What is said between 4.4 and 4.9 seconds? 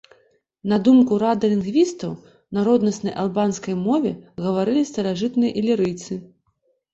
гаварылі